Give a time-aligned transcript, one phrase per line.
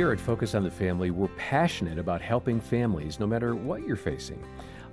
[0.00, 3.96] Here at Focus on the Family, we're passionate about helping families no matter what you're
[3.96, 4.42] facing.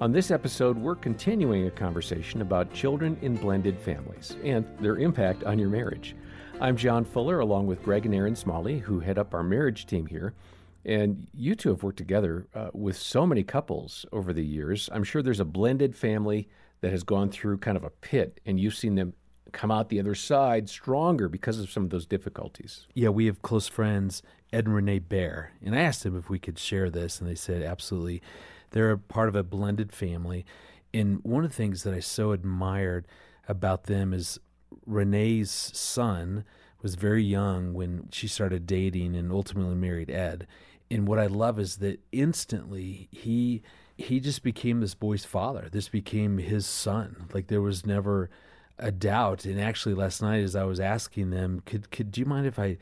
[0.01, 5.45] On this episode, we're continuing a conversation about children in blended families and their impact
[5.45, 6.13] on your marriage.
[6.59, 10.07] I'm John Fuller, along with Greg and Erin Smalley, who head up our marriage team
[10.07, 10.33] here.
[10.83, 14.89] And you two have worked together uh, with so many couples over the years.
[14.91, 16.49] I'm sure there's a blended family
[16.81, 19.13] that has gone through kind of a pit, and you've seen them
[19.53, 22.87] come out the other side stronger because of some of those difficulties.
[22.93, 26.39] Yeah, we have close friends, Ed and Renee Bear, and I asked them if we
[26.39, 28.21] could share this, and they said absolutely.
[28.71, 30.45] They're part of a blended family,
[30.93, 33.07] and one of the things that I so admired
[33.47, 34.39] about them is
[34.85, 36.43] Renee's son
[36.81, 40.47] was very young when she started dating and ultimately married Ed.
[40.89, 43.61] And what I love is that instantly he
[43.97, 45.69] he just became this boy's father.
[45.71, 47.27] This became his son.
[47.33, 48.29] Like there was never
[48.79, 49.45] a doubt.
[49.45, 52.59] And actually, last night, as I was asking them, could could do you mind if
[52.59, 52.77] I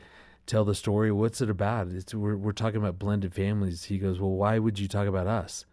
[0.46, 1.10] tell the story?
[1.10, 1.88] What's it about?
[1.88, 3.84] It's we're we're talking about blended families.
[3.84, 5.66] He goes, well, why would you talk about us?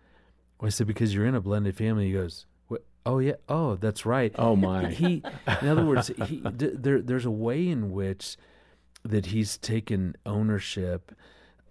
[0.59, 2.07] Well, I said because you're in a blended family.
[2.07, 2.83] He goes, what?
[3.05, 3.35] Oh yeah.
[3.49, 4.33] Oh, that's right.
[4.37, 4.89] Oh my.
[4.89, 5.23] He,
[5.61, 8.37] in other words, he there there's a way in which
[9.03, 11.13] that he's taken ownership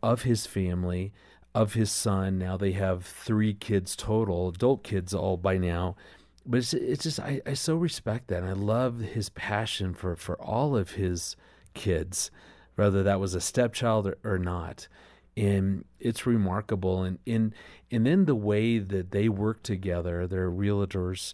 [0.02, 1.12] of his family,
[1.54, 2.38] of his son.
[2.38, 5.96] Now they have three kids total, adult kids all by now
[6.44, 10.16] but it's, it's just I, I so respect that and i love his passion for
[10.16, 11.36] for all of his
[11.74, 12.30] kids
[12.76, 14.88] whether that was a stepchild or, or not.
[15.36, 17.54] And it's remarkable and in
[17.90, 21.32] and then the way that they work together they're realtors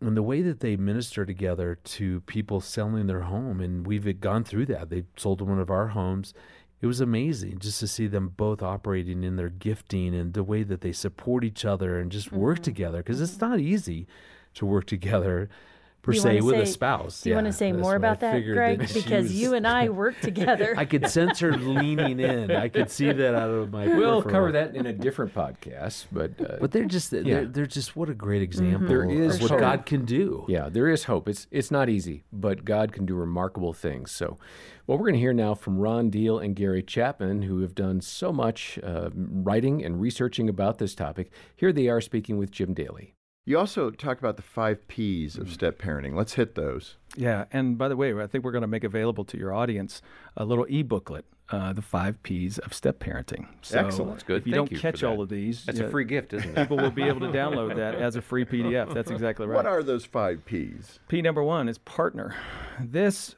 [0.00, 4.44] and the way that they minister together to people selling their home and we've gone
[4.44, 4.88] through that.
[4.88, 6.32] They sold one of our homes
[6.86, 10.62] it was amazing just to see them both operating in their gifting and the way
[10.62, 12.62] that they support each other and just work mm-hmm.
[12.62, 14.06] together because it's not easy
[14.54, 15.50] to work together
[16.06, 17.20] per se with say, a spouse.
[17.20, 18.78] Do you yeah, want to say more about that, Greg?
[18.78, 20.74] That because was, you and I work together.
[20.76, 22.52] I could sense her leaning in.
[22.52, 23.88] I could see that out of my.
[23.88, 27.22] We'll cover that in a different podcast, but uh, but they're just yeah.
[27.22, 28.80] they're, they're, just what a great example.
[28.80, 28.88] Mm-hmm.
[28.88, 29.60] There is what hope.
[29.60, 30.46] God can do.
[30.48, 31.28] Yeah, there is hope.
[31.28, 34.12] It's it's not easy, but God can do remarkable things.
[34.12, 34.38] So,
[34.86, 38.00] what we're going to hear now from Ron Deal and Gary Chapman, who have done
[38.00, 41.32] so much uh, writing and researching about this topic.
[41.56, 43.15] Here they are speaking with Jim Daly.
[43.48, 46.16] You also talk about the five P's of step parenting.
[46.16, 46.96] Let's hit those.
[47.16, 50.02] Yeah, and by the way, I think we're going to make available to your audience
[50.36, 53.46] a little e-booklet, uh, the five P's of step parenting.
[53.62, 54.38] So Excellent, That's good.
[54.38, 56.62] If you Thank don't you catch all of these, that's a free gift, isn't it?
[56.62, 58.92] People will be able to download that as a free PDF.
[58.92, 59.54] That's exactly right.
[59.54, 60.98] What are those five P's?
[61.06, 62.34] P number one is partner.
[62.80, 63.36] This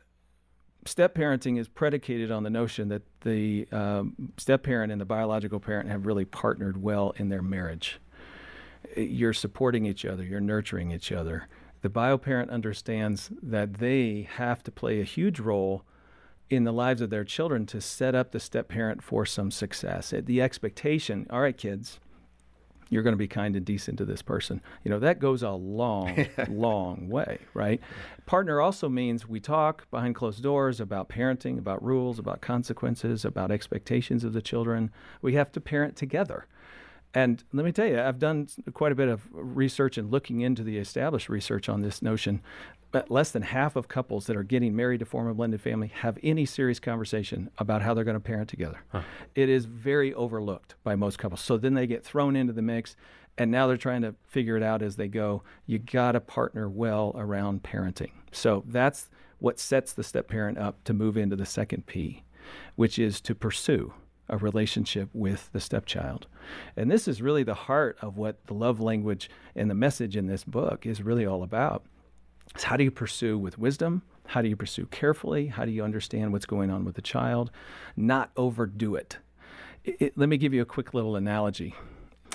[0.86, 5.60] step parenting is predicated on the notion that the um, step parent and the biological
[5.60, 8.00] parent have really partnered well in their marriage
[8.97, 11.49] you're supporting each other, you're nurturing each other.
[11.81, 15.84] The bioparent understands that they have to play a huge role
[16.50, 20.12] in the lives of their children to set up the step parent for some success.
[20.16, 22.00] The expectation, all right, kids,
[22.91, 24.62] you're going to be kind and decent to this person.
[24.83, 27.81] You know, that goes a long, long way, right?
[28.27, 33.50] Partner also means we talk behind closed doors about parenting, about rules, about consequences, about
[33.50, 34.91] expectations of the children.
[35.21, 36.47] We have to parent together.
[37.18, 40.62] And let me tell you, I've done quite a bit of research and looking into
[40.62, 42.40] the established research on this notion.
[42.92, 45.88] But less than half of couples that are getting married to form a blended family
[45.88, 48.84] have any serious conversation about how they're going to parent together.
[48.90, 49.02] Huh.
[49.34, 51.40] It is very overlooked by most couples.
[51.40, 52.94] So then they get thrown into the mix,
[53.36, 55.42] and now they're trying to figure it out as they go.
[55.66, 58.12] You got to partner well around parenting.
[58.30, 62.22] So that's what sets the step parent up to move into the second P,
[62.76, 63.92] which is to pursue
[64.28, 66.27] a relationship with the stepchild.
[66.77, 70.27] And this is really the heart of what the love language and the message in
[70.27, 71.84] this book is really all about.
[72.55, 74.03] It's how do you pursue with wisdom?
[74.27, 75.47] How do you pursue carefully?
[75.47, 77.50] How do you understand what's going on with the child?
[77.97, 79.19] Not overdo it.
[79.84, 81.75] it, it let me give you a quick little analogy.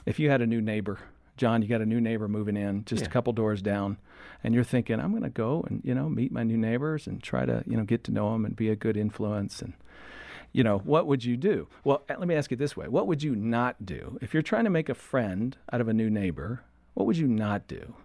[0.06, 1.00] If you had a new neighbor,
[1.38, 3.08] John, you got a new neighbor moving in just yeah.
[3.08, 3.98] a couple doors down,
[4.44, 7.22] and you're thinking, I'm going to go and you know meet my new neighbors and
[7.22, 9.74] try to you know get to know them and be a good influence and
[10.54, 11.68] you know, what would you do?
[11.84, 14.18] Well, let me ask you this way What would you not do?
[14.22, 16.64] If you're trying to make a friend out of a new neighbor,
[16.94, 17.96] what would you not do?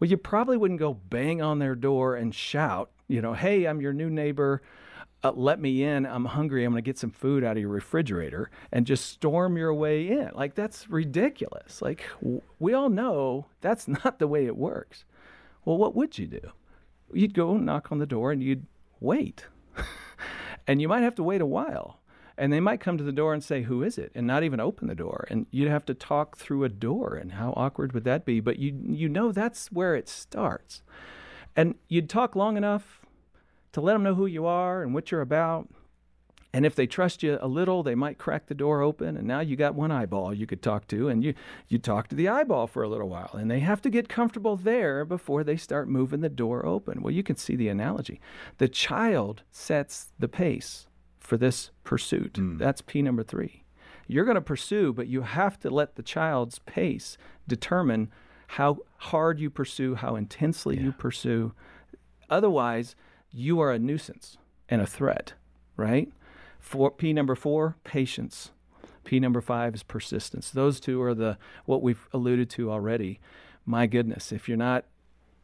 [0.00, 3.80] Well, you probably wouldn't go bang on their door and shout, you know, hey, I'm
[3.80, 4.62] your new neighbor.
[5.24, 6.06] Uh, let me in.
[6.06, 6.64] I'm hungry.
[6.64, 10.08] I'm going to get some food out of your refrigerator and just storm your way
[10.08, 10.30] in.
[10.32, 11.82] Like, that's ridiculous.
[11.82, 15.04] Like, w- we all know that's not the way it works.
[15.64, 16.52] Well, what would you do?
[17.12, 18.66] You'd go knock on the door and you'd
[19.00, 19.46] wait.
[20.68, 21.98] and you might have to wait a while.
[22.36, 24.12] And they might come to the door and say who is it?
[24.14, 25.26] and not even open the door.
[25.28, 28.38] And you'd have to talk through a door and how awkward would that be.
[28.38, 30.82] But you you know that's where it starts.
[31.56, 33.04] And you'd talk long enough
[33.72, 35.68] to let them know who you are and what you're about
[36.58, 39.38] And if they trust you a little, they might crack the door open, and now
[39.38, 41.34] you got one eyeball you could talk to, and you
[41.68, 44.56] you talk to the eyeball for a little while, and they have to get comfortable
[44.56, 47.00] there before they start moving the door open.
[47.00, 48.20] Well, you can see the analogy.
[48.56, 50.88] The child sets the pace
[51.20, 52.32] for this pursuit.
[52.32, 52.58] Mm.
[52.58, 53.62] That's P number three.
[54.08, 57.16] You're going to pursue, but you have to let the child's pace
[57.46, 58.10] determine
[58.48, 60.86] how hard you pursue, how intensely yeah.
[60.86, 61.52] you pursue.
[62.28, 62.96] Otherwise,
[63.30, 64.38] you are a nuisance
[64.68, 65.34] and a threat,
[65.76, 66.10] right?
[66.58, 68.50] For P number four, patience.
[69.04, 70.50] P number five is persistence.
[70.50, 73.20] Those two are the what we've alluded to already.
[73.64, 74.84] My goodness, if you're not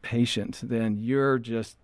[0.01, 1.77] patient, then you're just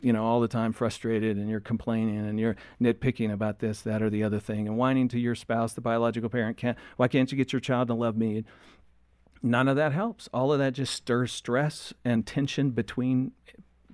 [0.00, 4.02] you know all the time frustrated and you're complaining and you're nitpicking about this that
[4.02, 7.32] or the other thing and whining to your spouse the biological parent can't why can't
[7.32, 8.44] you get your child to love me
[9.42, 13.32] none of that helps all of that just stirs stress and tension between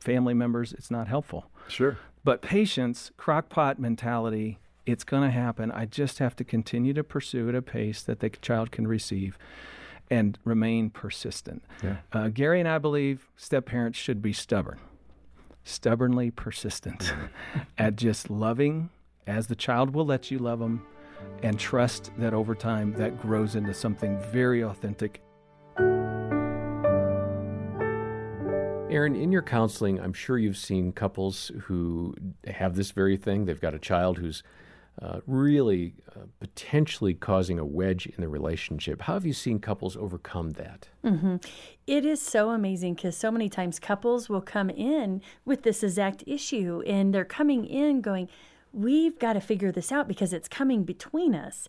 [0.00, 1.96] family members it's not helpful sure
[2.28, 5.72] but patience, crockpot mentality, it's going to happen.
[5.72, 9.38] I just have to continue to pursue at a pace that the child can receive
[10.10, 11.64] and remain persistent.
[11.82, 11.96] Yeah.
[12.12, 14.78] Uh, Gary and I believe step parents should be stubborn,
[15.64, 17.60] stubbornly persistent mm-hmm.
[17.78, 18.90] at just loving
[19.26, 20.84] as the child will let you love them
[21.42, 25.22] and trust that over time that grows into something very authentic
[28.90, 32.14] Erin, in your counseling, I'm sure you've seen couples who
[32.46, 33.44] have this very thing.
[33.44, 34.42] They've got a child who's
[35.02, 39.02] uh, really uh, potentially causing a wedge in the relationship.
[39.02, 40.88] How have you seen couples overcome that?
[41.04, 41.36] Mm-hmm.
[41.86, 46.24] It is so amazing because so many times couples will come in with this exact
[46.26, 48.28] issue and they're coming in going,
[48.72, 51.68] We've got to figure this out because it's coming between us.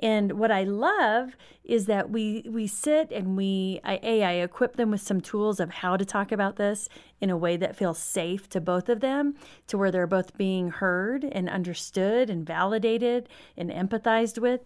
[0.00, 4.76] And what I love is that we we sit and we I, a I equip
[4.76, 6.88] them with some tools of how to talk about this
[7.20, 9.34] in a way that feels safe to both of them,
[9.66, 14.60] to where they're both being heard and understood and validated and empathized with.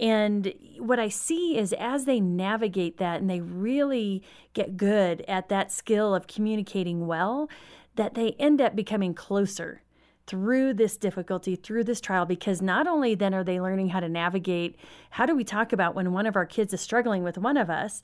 [0.00, 4.22] And what I see is as they navigate that and they really
[4.54, 7.50] get good at that skill of communicating well,
[7.96, 9.82] that they end up becoming closer
[10.28, 14.08] through this difficulty, through this trial, because not only then are they learning how to
[14.08, 14.76] navigate,
[15.10, 17.70] how do we talk about when one of our kids is struggling with one of
[17.70, 18.02] us,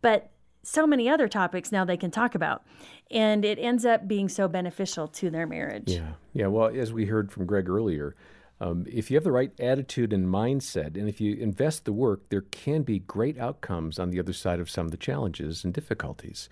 [0.00, 0.30] but
[0.62, 2.62] so many other topics now they can talk about.
[3.10, 5.90] And it ends up being so beneficial to their marriage.
[5.90, 6.12] Yeah.
[6.32, 6.46] Yeah.
[6.46, 8.16] Well, as we heard from Greg earlier,
[8.60, 12.28] um, if you have the right attitude and mindset, and if you invest the work,
[12.30, 15.74] there can be great outcomes on the other side of some of the challenges and
[15.74, 16.48] difficulties.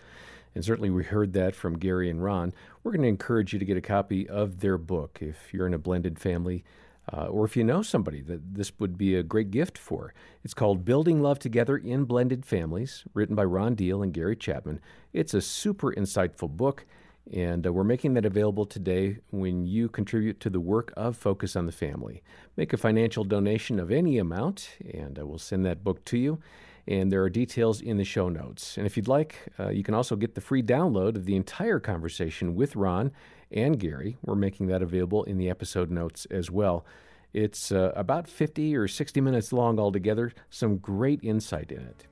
[0.55, 2.53] And certainly we heard that from Gary and Ron.
[2.83, 5.75] We're going to encourage you to get a copy of their book if you're in
[5.75, 6.65] a blended family.
[7.13, 10.15] Uh, or if you know somebody that this would be a great gift for.
[10.45, 14.81] It's called Building Love Together in Blended Families, written by Ron Deal and Gary Chapman.
[15.13, 16.87] It's a super insightful book,
[17.33, 21.57] and uh, we're making that available today when you contribute to the work of Focus
[21.57, 22.23] on the Family.
[22.57, 26.39] Make a financial donation of any amount, and uh, we'll send that book to you
[26.87, 28.77] and there are details in the show notes.
[28.77, 31.79] And if you'd like, uh, you can also get the free download of the entire
[31.79, 33.13] conversation with Ron
[33.51, 34.17] and Gary.
[34.23, 36.85] We're making that available in the episode notes as well.
[37.33, 42.07] It's uh, about 50 or 60 minutes long altogether, some great insight in it.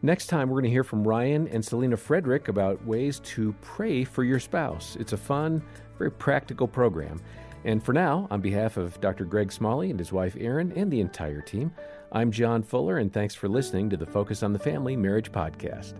[0.00, 4.04] Next time, we're going to hear from Ryan and Selena Frederick about ways to pray
[4.04, 4.96] for your spouse.
[5.00, 5.60] It's a fun,
[5.98, 7.20] very practical program.
[7.64, 9.24] And for now, on behalf of Dr.
[9.24, 11.72] Greg Smalley and his wife Erin and the entire team,
[12.12, 15.94] I'm John Fuller, and thanks for listening to the Focus on the Family Marriage Podcast.